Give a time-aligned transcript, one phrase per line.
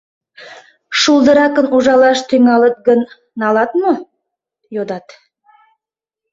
[0.99, 2.99] —Шулдыракын ужалаш тӱҥалыт гын,
[3.39, 3.91] налат мо?—
[4.75, 5.07] йодат.